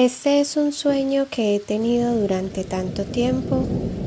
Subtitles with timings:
[0.00, 3.64] Este es un sueño que he tenido durante tanto tiempo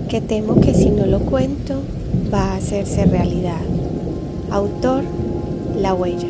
[0.10, 1.84] que temo que si no lo cuento
[2.34, 3.62] va a hacerse realidad.
[4.50, 5.04] Autor,
[5.78, 6.28] La huella.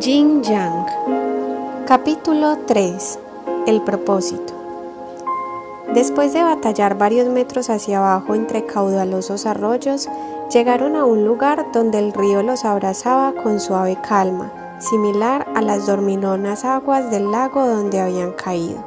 [0.00, 0.86] Jin Yang
[1.88, 3.18] Capítulo 3
[3.66, 4.61] El propósito
[5.94, 10.08] Después de batallar varios metros hacia abajo entre caudalosos arroyos,
[10.50, 15.86] llegaron a un lugar donde el río los abrazaba con suave calma, similar a las
[15.86, 18.82] dormilonas aguas del lago donde habían caído.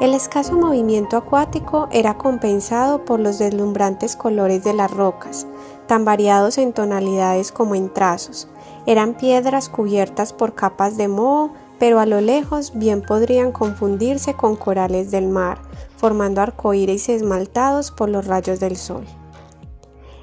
[0.00, 5.46] El escaso movimiento acuático era compensado por los deslumbrantes colores de las rocas,
[5.86, 8.48] tan variados en tonalidades como en trazos.
[8.86, 14.54] Eran piedras cubiertas por capas de moho, pero a lo lejos bien podrían confundirse con
[14.54, 15.62] corales del mar,
[15.96, 19.04] formando arcoíris esmaltados por los rayos del sol.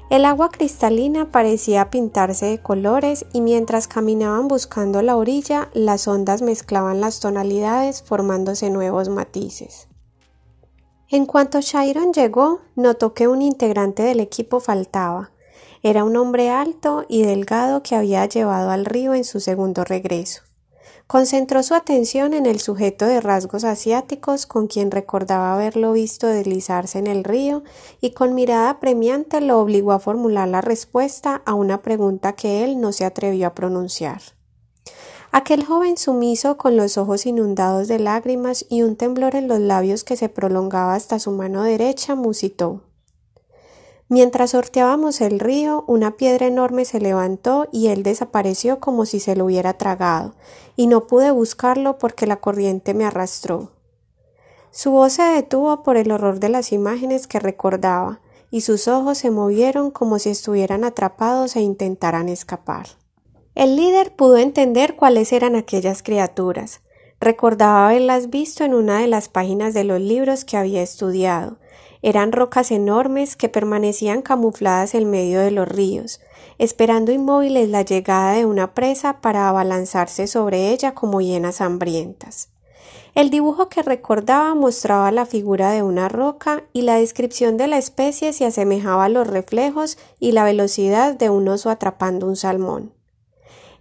[0.08, 6.42] El agua cristalina parecía pintarse de colores y mientras caminaban buscando la orilla, las ondas
[6.42, 9.88] mezclaban las tonalidades formándose nuevos matices.
[11.10, 15.32] En cuanto Chiron llegó, notó que un integrante del equipo faltaba.
[15.82, 20.47] Era un hombre alto y delgado que había llevado al río en su segundo regreso.
[21.08, 26.98] Concentró su atención en el sujeto de rasgos asiáticos con quien recordaba haberlo visto deslizarse
[26.98, 27.62] en el río
[28.02, 32.78] y con mirada premiante lo obligó a formular la respuesta a una pregunta que él
[32.78, 34.20] no se atrevió a pronunciar.
[35.32, 40.04] Aquel joven sumiso con los ojos inundados de lágrimas y un temblor en los labios
[40.04, 42.82] que se prolongaba hasta su mano derecha musitó
[44.10, 49.36] Mientras sorteábamos el río, una piedra enorme se levantó y él desapareció como si se
[49.36, 50.34] lo hubiera tragado,
[50.76, 53.72] y no pude buscarlo porque la corriente me arrastró.
[54.70, 58.20] Su voz se detuvo por el horror de las imágenes que recordaba,
[58.50, 62.86] y sus ojos se movieron como si estuvieran atrapados e intentaran escapar.
[63.54, 66.80] El líder pudo entender cuáles eran aquellas criaturas.
[67.20, 71.58] Recordaba haberlas visto en una de las páginas de los libros que había estudiado,
[72.02, 76.20] eran rocas enormes que permanecían camufladas en medio de los ríos,
[76.58, 82.50] esperando inmóviles la llegada de una presa para abalanzarse sobre ella como hienas hambrientas.
[83.14, 87.78] El dibujo que recordaba mostraba la figura de una roca y la descripción de la
[87.78, 92.92] especie se asemejaba a los reflejos y la velocidad de un oso atrapando un salmón.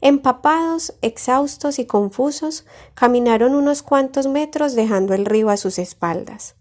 [0.01, 6.55] Empapados, exhaustos y confusos, caminaron unos cuantos metros dejando el río a sus espaldas.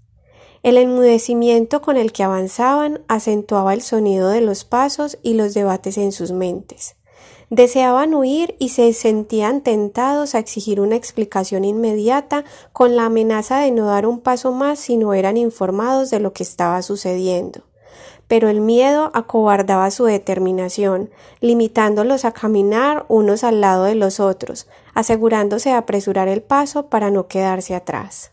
[0.67, 5.97] El enmudecimiento con el que avanzaban acentuaba el sonido de los pasos y los debates
[5.97, 6.97] en sus mentes.
[7.51, 13.71] Deseaban huir y se sentían tentados a exigir una explicación inmediata con la amenaza de
[13.71, 17.61] no dar un paso más si no eran informados de lo que estaba sucediendo.
[18.27, 24.67] Pero el miedo acobardaba su determinación, limitándolos a caminar unos al lado de los otros,
[24.95, 28.33] asegurándose de apresurar el paso para no quedarse atrás.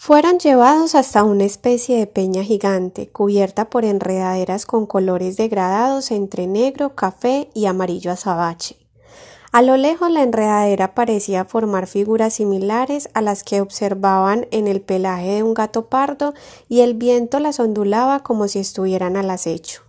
[0.00, 6.46] Fueron llevados hasta una especie de peña gigante, cubierta por enredaderas con colores degradados entre
[6.46, 8.76] negro, café y amarillo azabache.
[9.50, 14.80] A lo lejos la enredadera parecía formar figuras similares a las que observaban en el
[14.80, 16.32] pelaje de un gato pardo
[16.68, 19.82] y el viento las ondulaba como si estuvieran al acecho.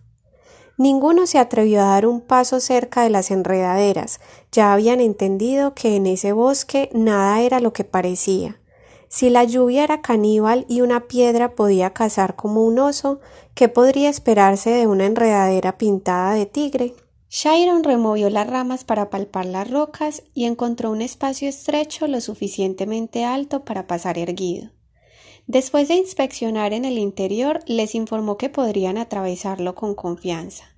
[0.76, 4.20] Ninguno se atrevió a dar un paso cerca de las enredaderas,
[4.52, 8.60] ya habían entendido que en ese bosque nada era lo que parecía.
[9.10, 13.20] Si la lluvia era caníbal y una piedra podía cazar como un oso,
[13.56, 16.94] ¿qué podría esperarse de una enredadera pintada de tigre?
[17.28, 23.26] Shiron removió las ramas para palpar las rocas y encontró un espacio estrecho lo suficientemente
[23.26, 24.70] alto para pasar erguido.
[25.48, 30.69] Después de inspeccionar en el interior, les informó que podrían atravesarlo con confianza.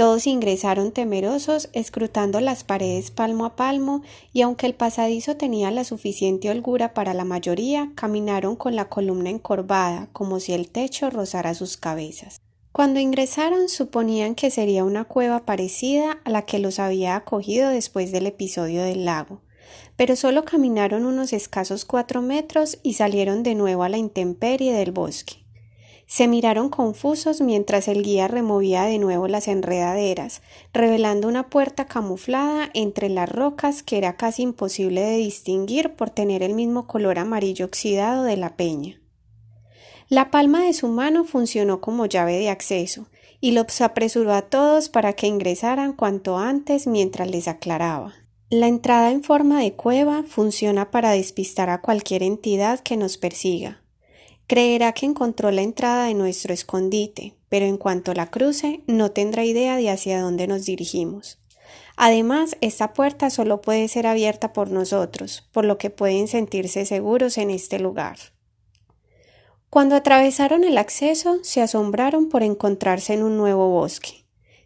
[0.00, 4.00] Todos ingresaron temerosos, escrutando las paredes palmo a palmo,
[4.32, 9.28] y aunque el pasadizo tenía la suficiente holgura para la mayoría, caminaron con la columna
[9.28, 12.40] encorvada, como si el techo rozara sus cabezas.
[12.72, 18.10] Cuando ingresaron suponían que sería una cueva parecida a la que los había acogido después
[18.10, 19.42] del episodio del lago,
[19.96, 24.92] pero solo caminaron unos escasos cuatro metros y salieron de nuevo a la intemperie del
[24.92, 25.44] bosque.
[26.10, 30.42] Se miraron confusos mientras el guía removía de nuevo las enredaderas,
[30.72, 36.42] revelando una puerta camuflada entre las rocas que era casi imposible de distinguir por tener
[36.42, 39.00] el mismo color amarillo oxidado de la peña.
[40.08, 43.06] La palma de su mano funcionó como llave de acceso,
[43.40, 48.14] y los apresuró a todos para que ingresaran cuanto antes mientras les aclaraba.
[48.48, 53.79] La entrada en forma de cueva funciona para despistar a cualquier entidad que nos persiga.
[54.50, 59.44] Creerá que encontró la entrada de nuestro escondite, pero en cuanto la cruce no tendrá
[59.44, 61.38] idea de hacia dónde nos dirigimos.
[61.96, 67.38] Además, esta puerta solo puede ser abierta por nosotros, por lo que pueden sentirse seguros
[67.38, 68.18] en este lugar.
[69.68, 74.19] Cuando atravesaron el acceso, se asombraron por encontrarse en un nuevo bosque.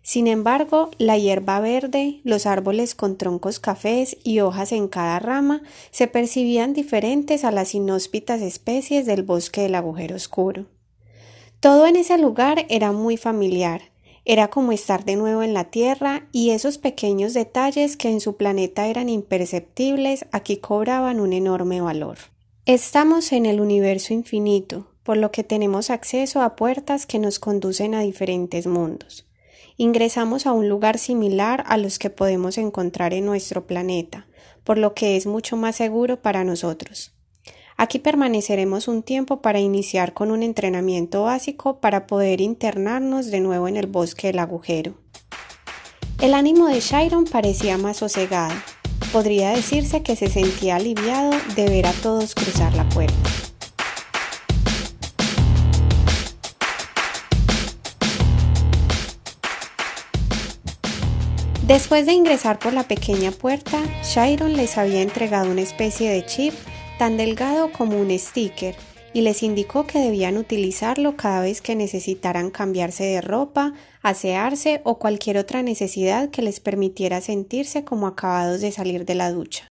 [0.07, 5.63] Sin embargo, la hierba verde, los árboles con troncos cafés y hojas en cada rama
[5.93, 10.67] se percibían diferentes a las inhóspitas especies del bosque del agujero oscuro.
[11.59, 13.81] Todo en ese lugar era muy familiar,
[14.27, 18.37] era como estar de nuevo en la Tierra y esos pequeños detalles que en su
[18.37, 22.19] planeta eran imperceptibles aquí cobraban un enorme valor.
[22.67, 27.95] Estamos en el universo infinito, por lo que tenemos acceso a puertas que nos conducen
[27.95, 29.25] a diferentes mundos
[29.77, 34.27] ingresamos a un lugar similar a los que podemos encontrar en nuestro planeta,
[34.63, 37.13] por lo que es mucho más seguro para nosotros.
[37.77, 43.67] Aquí permaneceremos un tiempo para iniciar con un entrenamiento básico para poder internarnos de nuevo
[43.67, 44.95] en el bosque del agujero.
[46.21, 48.55] El ánimo de Shiron parecía más sosegado.
[49.13, 53.44] Podría decirse que se sentía aliviado de ver a todos cruzar la puerta.
[61.67, 66.53] Después de ingresar por la pequeña puerta, Shiron les había entregado una especie de chip
[66.99, 68.75] tan delgado como un sticker
[69.15, 73.73] y les indicó que debían utilizarlo cada vez que necesitaran cambiarse de ropa,
[74.03, 79.33] asearse o cualquier otra necesidad que les permitiera sentirse como acabados de salir de la
[79.33, 79.71] ducha.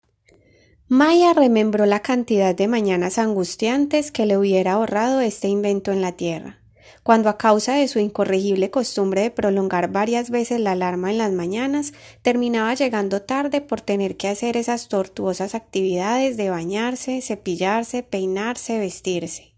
[0.87, 6.13] Maya remembró la cantidad de mañanas angustiantes que le hubiera ahorrado este invento en la
[6.13, 6.62] Tierra
[7.03, 11.31] cuando a causa de su incorregible costumbre de prolongar varias veces la alarma en las
[11.31, 18.79] mañanas, terminaba llegando tarde por tener que hacer esas tortuosas actividades de bañarse, cepillarse, peinarse,
[18.79, 19.53] vestirse.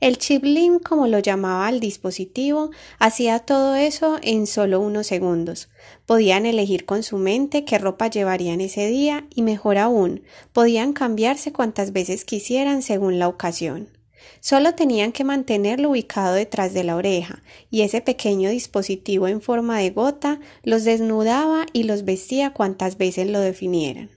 [0.00, 5.68] El chiplin, como lo llamaba el dispositivo, hacía todo eso en solo unos segundos.
[6.06, 11.52] Podían elegir con su mente qué ropa llevarían ese día y mejor aún, podían cambiarse
[11.52, 14.01] cuantas veces quisieran según la ocasión.
[14.40, 19.78] Solo tenían que mantenerlo ubicado detrás de la oreja, y ese pequeño dispositivo en forma
[19.78, 24.10] de gota los desnudaba y los vestía cuantas veces lo definieran.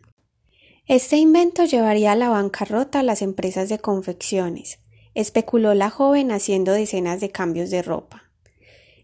[0.88, 4.80] Este invento llevaría a la bancarrota a las empresas de confecciones,
[5.16, 8.25] especuló la joven haciendo decenas de cambios de ropa.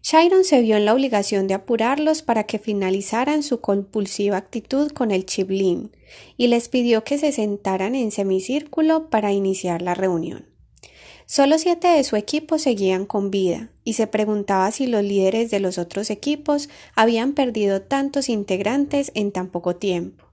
[0.02, 5.12] Shiron se vio en la obligación de apurarlos para que finalizaran su compulsiva actitud con
[5.12, 5.96] el chiblín
[6.36, 10.51] y les pidió que se sentaran en semicírculo para iniciar la reunión.
[11.34, 15.60] Solo siete de su equipo seguían con vida, y se preguntaba si los líderes de
[15.60, 20.26] los otros equipos habían perdido tantos integrantes en tan poco tiempo.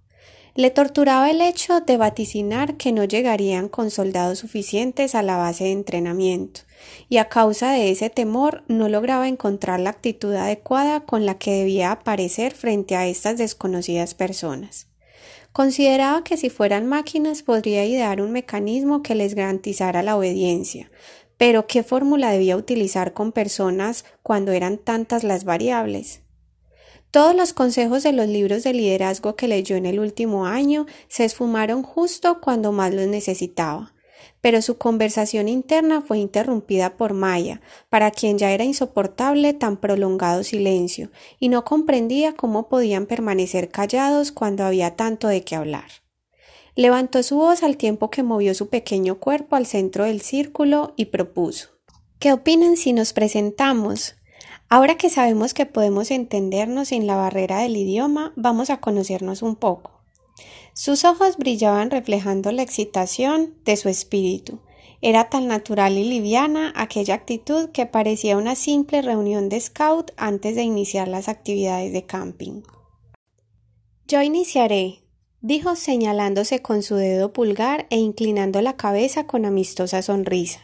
[0.56, 5.63] Le torturaba el hecho de vaticinar que no llegarían con soldados suficientes a la base
[5.63, 6.63] de entrenamiento,
[7.07, 11.51] y a causa de ese temor no lograba encontrar la actitud adecuada con la que
[11.51, 14.88] debía aparecer frente a estas desconocidas personas.
[15.51, 20.92] Consideraba que si fueran máquinas podría idear un mecanismo que les garantizara la obediencia,
[21.38, 26.22] pero ¿qué fórmula debía utilizar con personas cuando eran tantas las variables?
[27.12, 31.25] Todos los consejos de los libros de liderazgo que leyó en el último año se
[31.25, 33.94] esfumaron justo cuando más los necesitaba
[34.41, 40.44] pero su conversación interna fue interrumpida por Maya, para quien ya era insoportable tan prolongado
[40.44, 45.89] silencio, y no comprendía cómo podían permanecer callados cuando había tanto de qué hablar.
[46.75, 51.05] Levantó su voz al tiempo que movió su pequeño cuerpo al centro del círculo y
[51.05, 51.69] propuso
[52.19, 54.15] ¿Qué opinan si nos presentamos?
[54.67, 59.55] Ahora que sabemos que podemos entendernos sin la barrera del idioma, vamos a conocernos un
[59.55, 59.99] poco.
[60.74, 64.60] Sus ojos brillaban reflejando la excitación de su espíritu.
[65.02, 70.56] Era tan natural y liviana aquella actitud que parecía una simple reunión de scout antes
[70.56, 72.64] de iniciar las actividades de camping.
[74.08, 75.04] Yo iniciaré,
[75.42, 80.60] dijo señalándose con su dedo pulgar e inclinando la cabeza con amistosa sonrisa.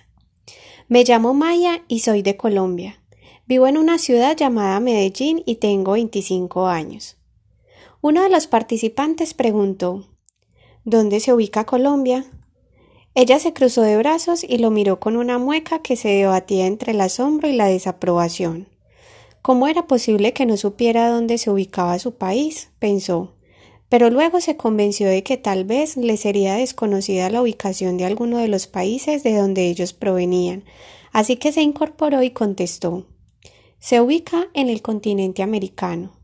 [0.88, 3.02] Me llamo Maya y soy de Colombia.
[3.48, 7.18] Vivo en una ciudad llamada Medellín y tengo 25 años.
[8.02, 10.06] Uno de los participantes preguntó
[10.84, 12.26] ¿Dónde se ubica Colombia?
[13.16, 16.92] Ella se cruzó de brazos y lo miró con una mueca que se debatía entre
[16.92, 18.68] el asombro y la desaprobación.
[19.42, 22.70] ¿Cómo era posible que no supiera dónde se ubicaba su país?
[22.78, 23.36] pensó,
[23.90, 28.38] pero luego se convenció de que tal vez le sería desconocida la ubicación de alguno
[28.38, 30.66] de los países de donde ellos provenían,
[31.12, 33.06] así que se incorporó y contestó
[33.80, 36.20] Se ubica en el continente americano.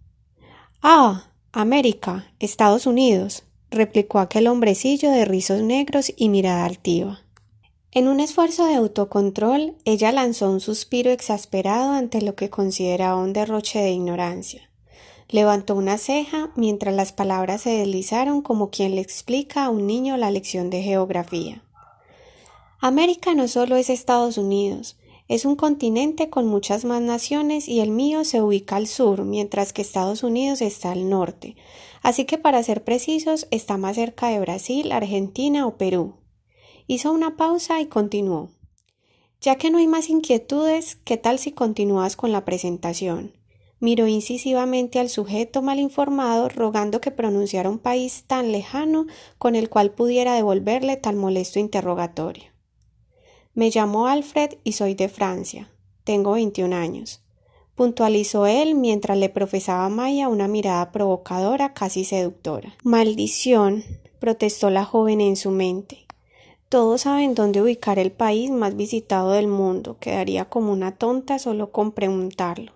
[0.81, 7.25] Ah, América, Estados Unidos, replicó aquel hombrecillo de rizos negros y mirada altiva.
[7.91, 13.33] En un esfuerzo de autocontrol, ella lanzó un suspiro exasperado ante lo que consideraba un
[13.33, 14.69] derroche de ignorancia.
[15.27, 20.15] Levantó una ceja mientras las palabras se deslizaron como quien le explica a un niño
[20.15, 21.65] la lección de geografía.
[22.79, 24.95] América no solo es Estados Unidos,
[25.31, 29.71] es un continente con muchas más naciones y el mío se ubica al sur, mientras
[29.71, 31.55] que Estados Unidos está al norte.
[32.01, 36.15] Así que para ser precisos, está más cerca de Brasil, Argentina o Perú.
[36.85, 38.49] Hizo una pausa y continuó.
[39.39, 43.31] Ya que no hay más inquietudes, ¿qué tal si continúas con la presentación?
[43.79, 49.05] Miró incisivamente al sujeto mal informado, rogando que pronunciara un país tan lejano
[49.37, 52.50] con el cual pudiera devolverle tan molesto interrogatorio.
[53.53, 55.69] Me llamo Alfred y soy de Francia.
[56.05, 57.21] Tengo 21 años.
[57.75, 62.75] Puntualizó él mientras le profesaba a Maya una mirada provocadora, casi seductora.
[62.83, 63.83] Maldición,
[64.19, 66.05] protestó la joven en su mente.
[66.69, 69.97] Todos saben dónde ubicar el país más visitado del mundo.
[69.99, 72.71] Quedaría como una tonta solo con preguntarlo.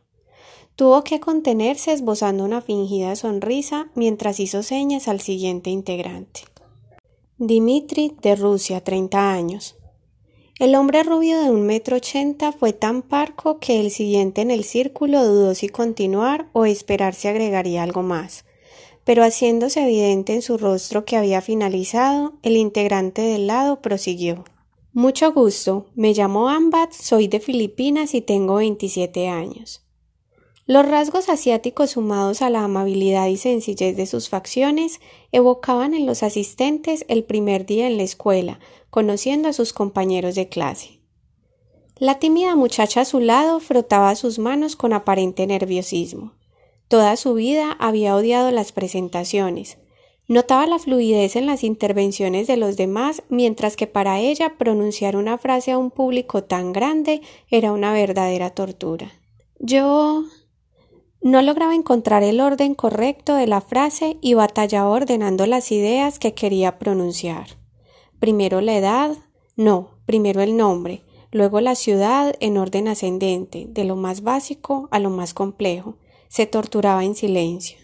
[0.75, 6.41] Tuvo que contenerse esbozando una fingida sonrisa mientras hizo señas al siguiente integrante.
[7.38, 9.77] Dimitri, de Rusia, 30 años.
[10.58, 14.64] El hombre rubio de un metro ochenta fue tan parco que el siguiente en el
[14.64, 18.46] círculo dudó si continuar o esperar si agregaría algo más.
[19.04, 24.46] Pero haciéndose evidente en su rostro que había finalizado, el integrante del lado prosiguió.
[24.94, 29.85] Mucho gusto, me llamo Ambat, soy de Filipinas y tengo 27 años.
[30.67, 35.00] Los rasgos asiáticos sumados a la amabilidad y sencillez de sus facciones
[35.31, 40.50] evocaban en los asistentes el primer día en la escuela, conociendo a sus compañeros de
[40.50, 41.01] clase.
[41.98, 46.34] La tímida muchacha a su lado frotaba sus manos con aparente nerviosismo.
[46.88, 49.77] Toda su vida había odiado las presentaciones.
[50.27, 55.38] Notaba la fluidez en las intervenciones de los demás, mientras que para ella pronunciar una
[55.38, 59.12] frase a un público tan grande era una verdadera tortura.
[59.60, 60.25] Yo
[61.25, 66.36] no lograba encontrar el orden correcto de la frase y batallaba ordenando las ideas que
[66.36, 67.58] quería pronunciar.
[68.20, 69.17] Primero la edad,
[69.55, 71.01] no, primero el nombre,
[71.32, 75.98] luego la ciudad en orden ascendente, de lo más básico a lo más complejo.
[76.27, 77.79] Se torturaba en silencio.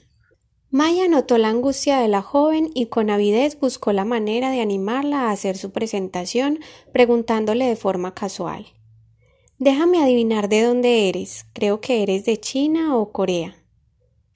[0.70, 5.22] Maya notó la angustia de la joven y con avidez buscó la manera de animarla
[5.22, 6.60] a hacer su presentación,
[6.94, 8.68] preguntándole de forma casual
[9.62, 11.46] Déjame adivinar de dónde eres.
[11.54, 13.56] Creo que eres de China o Corea.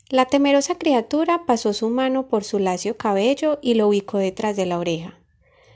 [0.08, 4.68] La temerosa criatura pasó su mano por su lacio cabello y lo ubicó detrás de
[4.68, 5.18] la oreja.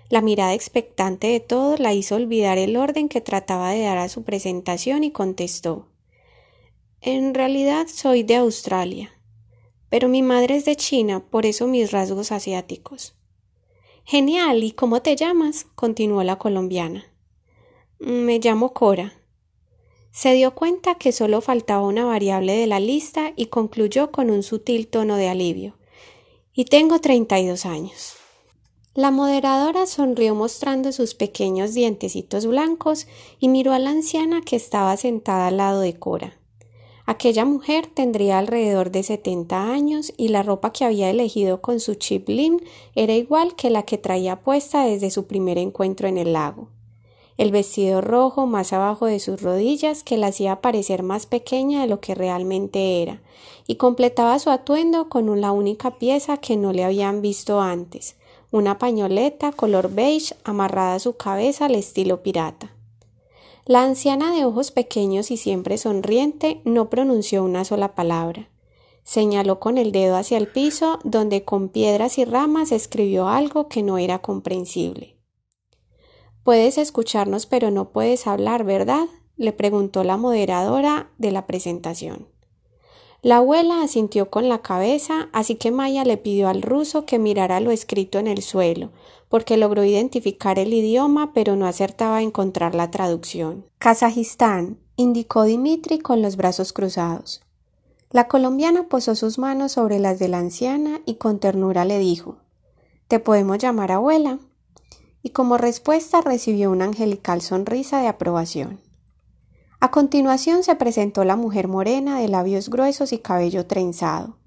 [0.08, 4.08] La mirada expectante de todos la hizo olvidar el orden que trataba de dar a
[4.08, 5.88] su presentación y contestó
[7.02, 9.20] En realidad soy de Australia,
[9.90, 13.16] pero mi madre es de China, por eso mis rasgos asiáticos.
[14.04, 14.64] Genial.
[14.64, 15.66] ¿Y cómo te llamas?
[15.74, 17.06] continuó la colombiana.
[17.98, 19.19] Me llamo Cora.
[20.20, 24.44] Se dio cuenta que solo faltaba una variable de la lista y concluyó con un
[24.44, 25.78] sutil tono de alivio.
[26.54, 28.16] Y tengo 32 años.
[28.94, 33.08] La moderadora sonrió mostrando sus pequeños dientecitos blancos
[33.40, 36.38] y miró a la anciana que estaba sentada al lado de Cora.
[37.06, 41.96] Aquella mujer tendría alrededor de 70 años y la ropa que había elegido con su
[41.96, 42.28] chip
[42.94, 46.68] era igual que la que traía puesta desde su primer encuentro en el lago
[47.40, 51.88] el vestido rojo más abajo de sus rodillas que la hacía parecer más pequeña de
[51.88, 53.22] lo que realmente era,
[53.66, 58.18] y completaba su atuendo con la única pieza que no le habían visto antes,
[58.52, 62.76] una pañoleta color beige amarrada a su cabeza al estilo pirata.
[63.66, 68.50] La anciana de ojos pequeños y siempre sonriente no pronunció una sola palabra.
[69.06, 73.82] Señaló con el dedo hacia el piso, donde con piedras y ramas escribió algo que
[73.82, 75.19] no era comprensible.
[76.44, 79.08] Puedes escucharnos pero no puedes hablar, ¿verdad?
[79.38, 82.28] le preguntó la moderadora de la presentación.
[83.22, 87.60] La abuela asintió con la cabeza, así que Maya le pidió al ruso que mirara
[87.60, 88.92] lo escrito en el suelo,
[89.28, 93.66] porque logró identificar el idioma, pero no acertaba a encontrar la traducción.
[93.78, 97.42] Kazajistán, indicó Dimitri con los brazos cruzados.
[98.12, 102.38] La colombiana posó sus manos sobre las de la anciana y con ternura le dijo
[103.08, 104.40] ¿Te podemos llamar abuela?
[105.22, 108.82] Y como respuesta recibió una angelical sonrisa de aprobación.
[109.82, 114.38] A continuación se presentó la mujer morena de labios gruesos y cabello trenzado.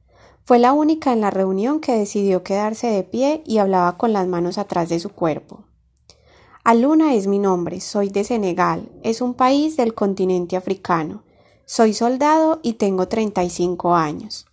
[0.44, 4.26] Fue la única en la reunión que decidió quedarse de pie y hablaba con las
[4.26, 5.64] manos atrás de su cuerpo.
[6.64, 11.24] Aluna es mi nombre, soy de Senegal, es un país del continente africano.
[11.64, 14.46] Soy soldado y tengo 35 años.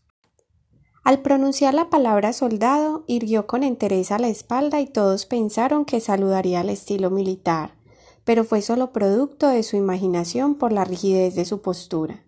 [1.04, 6.60] Al pronunciar la palabra soldado, irguió con entereza la espalda y todos pensaron que saludaría
[6.60, 7.80] al estilo militar.
[8.30, 12.26] pero fue solo producto de su imaginación por la rigidez de su postura.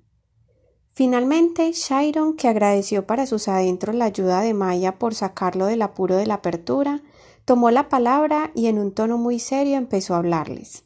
[0.94, 6.16] Finalmente, Chiron, que agradeció para sus adentros la ayuda de Maya por sacarlo del apuro
[6.16, 7.04] de la apertura,
[7.46, 10.86] tomó la palabra y en un tono muy serio empezó a hablarles.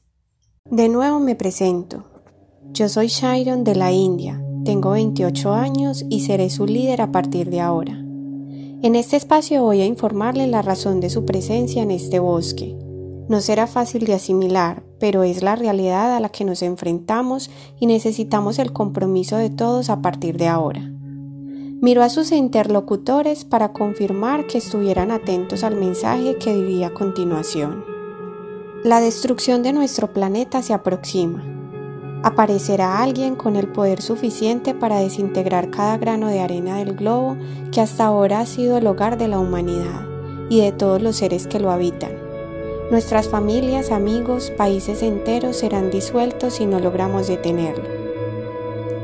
[0.69, 2.03] De nuevo me presento.
[2.71, 7.49] Yo soy Chiron de la India, tengo 28 años y seré su líder a partir
[7.49, 7.93] de ahora.
[7.93, 12.75] En este espacio voy a informarle la razón de su presencia en este bosque.
[13.29, 17.85] No será fácil de asimilar, pero es la realidad a la que nos enfrentamos y
[17.85, 20.91] necesitamos el compromiso de todos a partir de ahora.
[21.81, 27.83] Miró a sus interlocutores para confirmar que estuvieran atentos al mensaje que diría a continuación.
[28.83, 31.54] La destrucción de nuestro planeta se aproxima.
[32.25, 37.37] Aparecerá alguien con el poder suficiente para desintegrar cada grano de arena del globo
[37.71, 40.05] que hasta ahora ha sido el hogar de la humanidad
[40.49, 42.25] y de todos los seres que lo habitan
[42.91, 47.83] Nuestras familias, amigos, países enteros serán disueltos si no logramos detenerlo.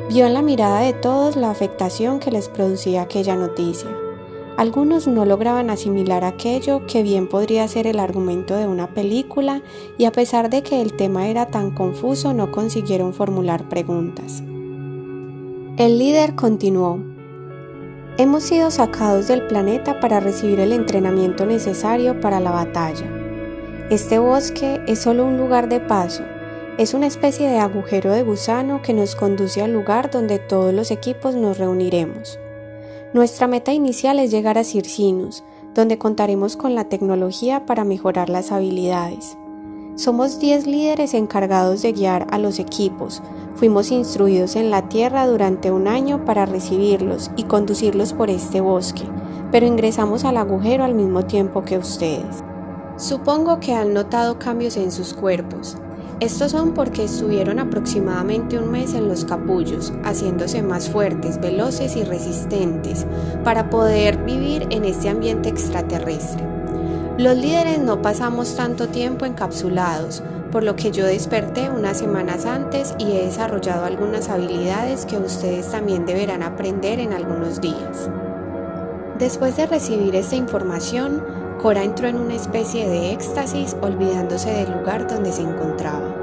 [0.09, 3.89] Vio en la mirada de todos la afectación que les producía aquella noticia.
[4.61, 9.63] Algunos no lograban asimilar aquello que bien podría ser el argumento de una película
[9.97, 14.43] y a pesar de que el tema era tan confuso no consiguieron formular preguntas.
[15.77, 16.99] El líder continuó.
[18.19, 23.07] Hemos sido sacados del planeta para recibir el entrenamiento necesario para la batalla.
[23.89, 26.21] Este bosque es solo un lugar de paso,
[26.77, 30.91] es una especie de agujero de gusano que nos conduce al lugar donde todos los
[30.91, 32.37] equipos nos reuniremos.
[33.13, 38.53] Nuestra meta inicial es llegar a Circinus, donde contaremos con la tecnología para mejorar las
[38.53, 39.37] habilidades.
[39.95, 43.21] Somos 10 líderes encargados de guiar a los equipos.
[43.55, 49.03] Fuimos instruidos en la Tierra durante un año para recibirlos y conducirlos por este bosque,
[49.51, 52.45] pero ingresamos al agujero al mismo tiempo que ustedes.
[52.95, 55.75] Supongo que han notado cambios en sus cuerpos.
[56.21, 62.03] Estos son porque estuvieron aproximadamente un mes en los capullos, haciéndose más fuertes, veloces y
[62.03, 63.07] resistentes
[63.43, 66.45] para poder vivir en este ambiente extraterrestre.
[67.17, 72.93] Los líderes no pasamos tanto tiempo encapsulados, por lo que yo desperté unas semanas antes
[72.99, 78.11] y he desarrollado algunas habilidades que ustedes también deberán aprender en algunos días.
[79.17, 85.07] Después de recibir esta información, Cora entró en una especie de éxtasis olvidándose del lugar
[85.07, 86.15] donde se encontraba.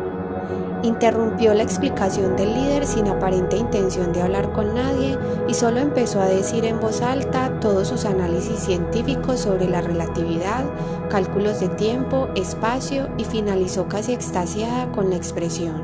[0.83, 6.21] Interrumpió la explicación del líder sin aparente intención de hablar con nadie y solo empezó
[6.21, 10.65] a decir en voz alta todos sus análisis científicos sobre la relatividad,
[11.09, 15.83] cálculos de tiempo, espacio y finalizó casi extasiada con la expresión.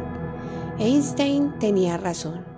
[0.78, 2.53] Einstein tenía razón.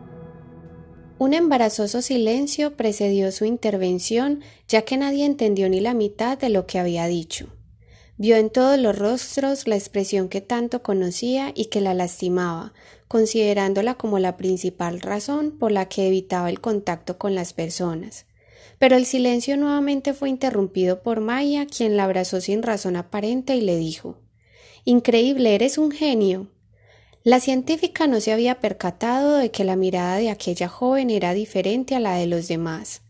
[1.18, 6.66] Un embarazoso silencio precedió su intervención, ya que nadie entendió ni la mitad de lo
[6.66, 7.48] que había dicho.
[8.18, 12.74] Vio en todos los rostros la expresión que tanto conocía y que la lastimaba,
[13.08, 18.26] considerándola como la principal razón por la que evitaba el contacto con las personas.
[18.78, 23.62] Pero el silencio nuevamente fue interrumpido por Maya, quien la abrazó sin razón aparente y
[23.62, 24.18] le dijo
[24.84, 26.48] Increíble, eres un genio.
[27.26, 31.96] La científica no se había percatado de que la mirada de aquella joven era diferente
[31.96, 33.02] a la de los demás.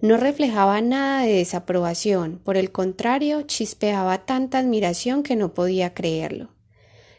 [0.00, 6.48] No reflejaba nada de desaprobación, por el contrario, chispeaba tanta admiración que no podía creerlo.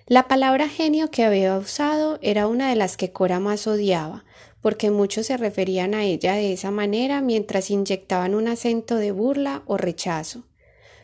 [0.08, 4.26] La palabra genio que había usado era una de las que Cora más odiaba,
[4.60, 9.64] porque muchos se referían a ella de esa manera mientras inyectaban un acento de burla
[9.68, 10.44] o rechazo.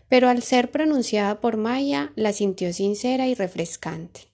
[0.09, 4.27] Pero al ser pronunciada por Maya, la sintió sincera y refrescante.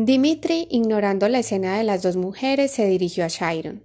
[0.00, 3.82] Dimitri, ignorando la escena de las dos mujeres, se dirigió a Chiron.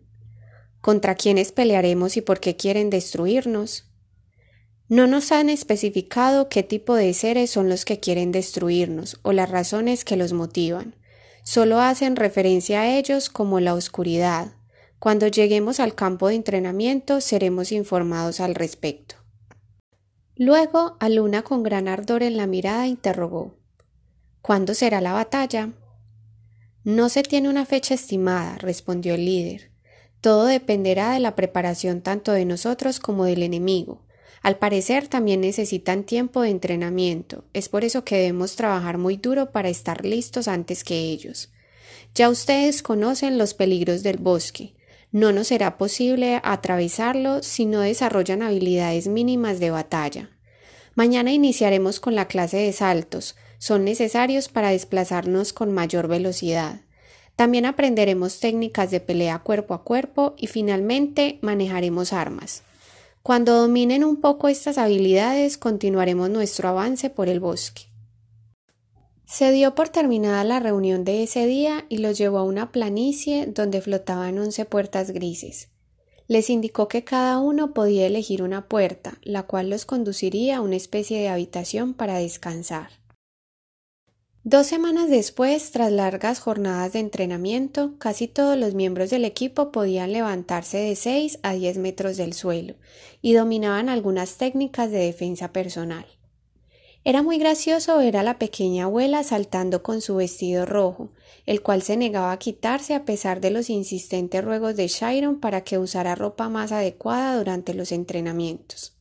[0.79, 3.85] ¿Contra quiénes pelearemos y por qué quieren destruirnos?
[4.87, 9.49] No nos han especificado qué tipo de seres son los que quieren destruirnos o las
[9.49, 10.95] razones que los motivan.
[11.43, 14.53] Solo hacen referencia a ellos como la oscuridad.
[14.99, 19.15] Cuando lleguemos al campo de entrenamiento seremos informados al respecto.
[20.35, 23.55] Luego, Aluna con gran ardor en la mirada interrogó
[24.43, 25.71] ¿Cuándo será la batalla?
[26.83, 29.71] No se tiene una fecha estimada, respondió el líder.
[30.19, 34.01] Todo dependerá de la preparación tanto de nosotros como del enemigo.
[34.41, 39.51] Al parecer también necesitan tiempo de entrenamiento, es por eso que debemos trabajar muy duro
[39.51, 41.53] para estar listos antes que ellos.
[42.15, 44.75] Ya ustedes conocen los peligros del bosque.
[45.13, 50.31] No nos será posible atravesarlo si no desarrollan habilidades mínimas de batalla.
[50.95, 56.81] Mañana iniciaremos con la clase de saltos, son necesarios para desplazarnos con mayor velocidad.
[57.37, 62.63] También aprenderemos técnicas de pelea cuerpo a cuerpo y finalmente manejaremos armas.
[63.21, 67.83] Cuando dominen un poco estas habilidades, continuaremos nuestro avance por el bosque.
[69.25, 73.45] Se dio por terminada la reunión de ese día y los llevó a una planicie
[73.45, 75.69] donde flotaban once puertas grises.
[76.27, 80.75] Les indicó que cada uno podía elegir una puerta, la cual los conduciría a una
[80.75, 83.02] especie de habitación para descansar.
[84.45, 90.11] Dos semanas después, tras largas jornadas de entrenamiento, casi todos los miembros del equipo podían
[90.11, 92.75] levantarse de 6 a 10 metros del suelo
[93.21, 96.05] y dominaban algunas técnicas de defensa personal.
[97.05, 101.13] Era muy gracioso ver a la pequeña abuela saltando con su vestido rojo,
[101.45, 105.61] el cual se negaba a quitarse a pesar de los insistentes ruegos de Shiron para
[105.61, 108.93] que usara ropa más adecuada durante los entrenamientos.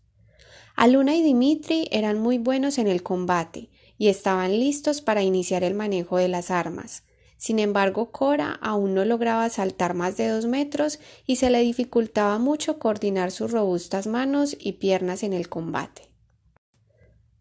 [0.76, 3.71] Aluna y Dimitri eran muy buenos en el combate
[4.02, 7.04] y estaban listos para iniciar el manejo de las armas.
[7.36, 12.40] Sin embargo, Cora aún no lograba saltar más de dos metros y se le dificultaba
[12.40, 16.10] mucho coordinar sus robustas manos y piernas en el combate.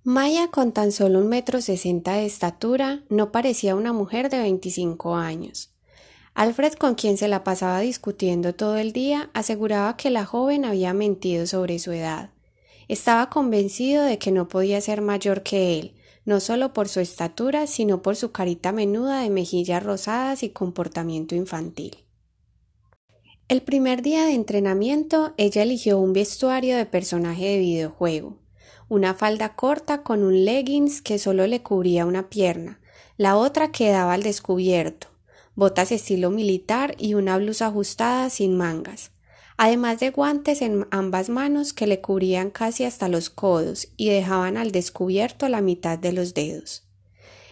[0.04, 5.15] Maya, con tan solo un metro sesenta de estatura, no parecía una mujer de veinticinco
[5.15, 5.74] años.
[6.36, 10.93] Alfred, con quien se la pasaba discutiendo todo el día, aseguraba que la joven había
[10.93, 12.30] mentido sobre su edad.
[12.88, 17.67] Estaba convencido de que no podía ser mayor que él, no solo por su estatura,
[17.67, 21.97] sino por su carita menuda de mejillas rosadas y comportamiento infantil.
[23.47, 28.41] El primer día de entrenamiento, ella eligió un vestuario de personaje de videojuego
[28.91, 32.81] una falda corta con un leggings que solo le cubría una pierna,
[33.15, 35.07] la otra quedaba al descubierto,
[35.55, 39.13] botas estilo militar y una blusa ajustada sin mangas,
[39.62, 44.58] además de guantes en ambas manos que le cubrían casi hasta los codos y dejaban
[44.58, 46.88] al descubierto la mitad de los dedos.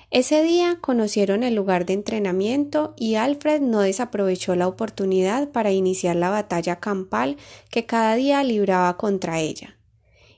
[0.09, 6.15] Ese día conocieron el lugar de entrenamiento y Alfred no desaprovechó la oportunidad para iniciar
[6.15, 7.37] la batalla campal
[7.69, 9.77] que cada día libraba contra ella.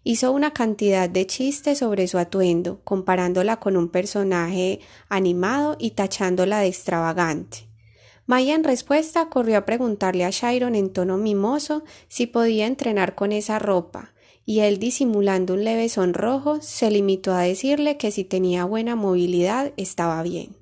[0.03, 6.60] Hizo una cantidad de chistes sobre su atuendo, comparándola con un personaje animado y tachándola
[6.60, 7.70] de extravagante.
[8.25, 13.31] Maya en respuesta corrió a preguntarle a Shiron en tono mimoso si podía entrenar con
[13.31, 14.13] esa ropa,
[14.45, 19.73] y él disimulando un leve sonrojo se limitó a decirle que si tenía buena movilidad
[19.77, 20.55] estaba bien.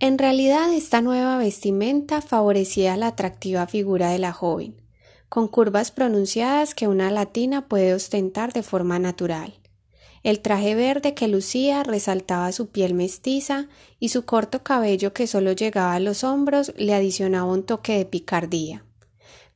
[0.00, 4.82] En realidad esta nueva vestimenta favorecía la atractiva figura de la joven
[5.32, 9.61] con curvas pronunciadas que una latina puede ostentar de forma natural.
[10.22, 15.52] El traje verde que lucía resaltaba su piel mestiza y su corto cabello que solo
[15.52, 18.84] llegaba a los hombros le adicionaba un toque de picardía.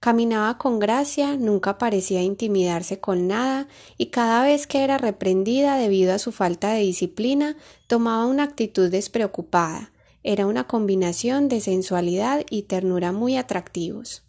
[0.00, 6.12] Caminaba con gracia, nunca parecía intimidarse con nada y cada vez que era reprendida debido
[6.12, 9.92] a su falta de disciplina tomaba una actitud despreocupada.
[10.22, 14.25] Era una combinación de sensualidad y ternura muy atractivos.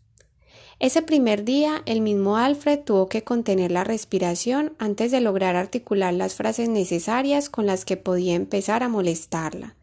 [0.80, 6.14] Ese primer día el mismo Alfred tuvo que contener la respiración antes de lograr articular
[6.14, 9.76] las frases necesarias con las que podía empezar a molestarla,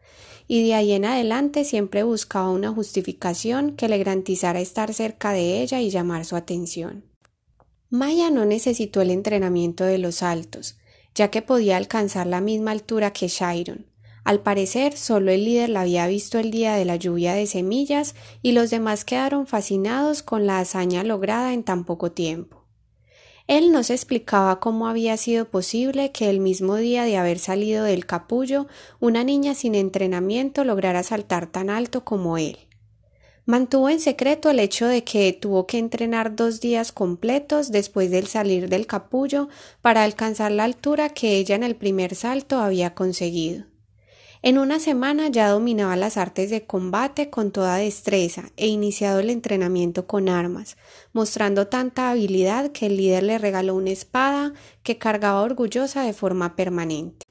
[0.46, 5.62] y de ahí en adelante siempre buscaba una justificación que le garantizara estar cerca de
[5.62, 7.04] ella y llamar su atención.
[7.90, 10.78] Maya no necesitó el entrenamiento de los altos,
[11.14, 13.86] ya que podía alcanzar la misma altura que Shiron,
[14.24, 18.14] al parecer, solo el líder la había visto el día de la lluvia de semillas
[18.40, 22.64] y los demás quedaron fascinados con la hazaña lograda en tan poco tiempo.
[23.46, 27.84] Él no se explicaba cómo había sido posible que el mismo día de haber salido
[27.84, 28.66] del capullo
[29.00, 32.56] una niña sin entrenamiento lograra saltar tan alto como él.
[33.44, 38.26] Mantuvo en secreto el hecho de que tuvo que entrenar dos días completos después del
[38.26, 39.50] salir del capullo
[39.82, 43.73] para alcanzar la altura que ella en el primer salto había conseguido.
[44.46, 49.30] En una semana ya dominaba las artes de combate con toda destreza e iniciado el
[49.30, 50.76] entrenamiento con armas,
[51.14, 54.52] mostrando tanta habilidad que el líder le regaló una espada
[54.82, 57.24] que cargaba orgullosa de forma permanente.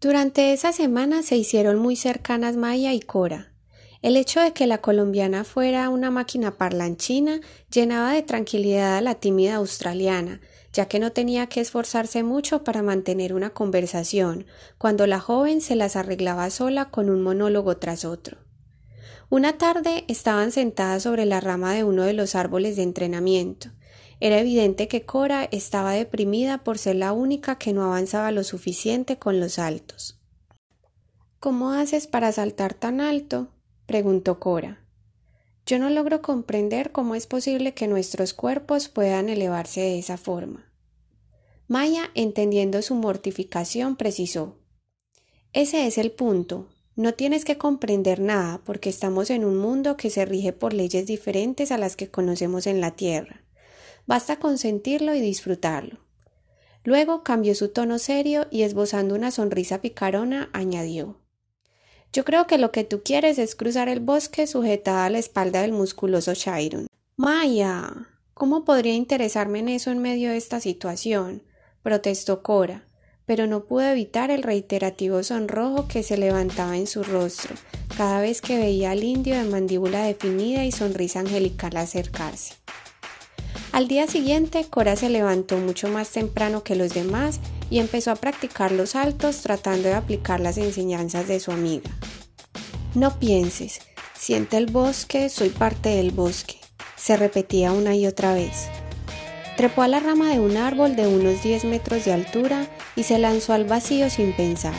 [0.00, 3.52] Durante esa semana se hicieron muy cercanas Maya y Cora.
[4.02, 7.38] El hecho de que la colombiana fuera una máquina parlanchina
[7.70, 10.40] llenaba de tranquilidad a la tímida australiana,
[10.76, 14.44] ya que no tenía que esforzarse mucho para mantener una conversación,
[14.76, 18.36] cuando la joven se las arreglaba sola con un monólogo tras otro.
[19.30, 23.70] Una tarde estaban sentadas sobre la rama de uno de los árboles de entrenamiento.
[24.20, 29.18] Era evidente que Cora estaba deprimida por ser la única que no avanzaba lo suficiente
[29.18, 30.20] con los saltos.
[31.40, 33.48] ¿Cómo haces para saltar tan alto?
[33.86, 34.84] preguntó Cora.
[35.64, 40.65] Yo no logro comprender cómo es posible que nuestros cuerpos puedan elevarse de esa forma.
[41.68, 44.56] Maya, entendiendo su mortificación, precisó
[45.52, 46.68] Ese es el punto.
[46.94, 51.06] No tienes que comprender nada porque estamos en un mundo que se rige por leyes
[51.06, 53.42] diferentes a las que conocemos en la Tierra.
[54.06, 55.98] Basta consentirlo y disfrutarlo.
[56.84, 61.20] Luego cambió su tono serio y esbozando una sonrisa picarona añadió
[62.12, 65.62] Yo creo que lo que tú quieres es cruzar el bosque sujetada a la espalda
[65.62, 66.86] del musculoso Chiron.
[67.16, 71.42] Maya, ¿cómo podría interesarme en eso en medio de esta situación?
[71.86, 72.82] Protestó Cora,
[73.26, 77.54] pero no pudo evitar el reiterativo sonrojo que se levantaba en su rostro
[77.96, 82.54] cada vez que veía al indio de mandíbula definida y sonrisa angelical acercarse.
[83.70, 87.38] Al día siguiente, Cora se levantó mucho más temprano que los demás
[87.70, 91.90] y empezó a practicar los saltos tratando de aplicar las enseñanzas de su amiga.
[92.96, 93.78] No pienses,
[94.18, 96.58] siente el bosque, soy parte del bosque,
[96.96, 98.66] se repetía una y otra vez.
[99.56, 103.18] Trepó a la rama de un árbol de unos 10 metros de altura y se
[103.18, 104.74] lanzó al vacío sin pensar.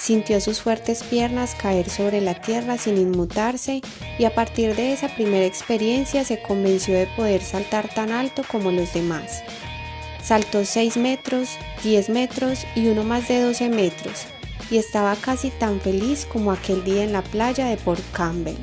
[0.00, 3.82] Sintió sus fuertes piernas caer sobre la tierra sin inmutarse
[4.18, 8.70] y a partir de esa primera experiencia se convenció de poder saltar tan alto como
[8.70, 9.42] los demás.
[10.22, 11.50] Saltó 6 metros,
[11.82, 14.26] 10 metros y uno más de 12 metros,
[14.70, 18.56] y estaba casi tan feliz como aquel día en la playa de Port Campbell.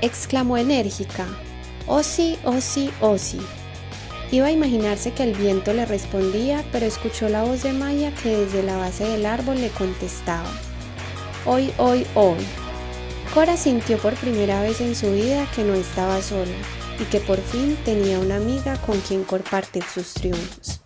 [0.00, 1.26] Exclamó enérgica,
[1.86, 3.40] Oh sí, oh sí, oh sí.
[4.32, 8.34] Iba a imaginarse que el viento le respondía, pero escuchó la voz de Maya que
[8.34, 10.50] desde la base del árbol le contestaba.
[11.44, 12.38] Hoy, hoy, hoy.
[13.34, 16.50] Cora sintió por primera vez en su vida que no estaba sola
[16.98, 20.81] y que por fin tenía una amiga con quien compartir sus triunfos.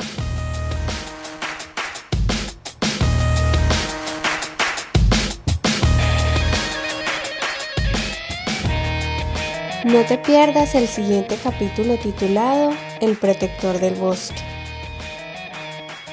[9.87, 14.42] No te pierdas el siguiente capítulo titulado El protector del bosque.